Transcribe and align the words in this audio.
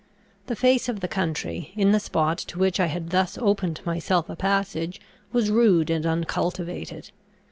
The 0.47 0.55
face 0.55 0.89
of 0.89 0.99
the 0.99 1.07
country, 1.07 1.73
in 1.75 1.91
the 1.91 1.99
spot 1.99 2.39
to 2.39 2.57
which 2.57 2.79
I 2.79 2.87
had 2.87 3.11
thus 3.11 3.37
opened 3.37 3.81
myself 3.85 4.31
a 4.31 4.35
passage, 4.35 4.99
was 5.31 5.51
rude 5.51 5.91
and 5.91 6.07
uncultivated. 6.07 7.11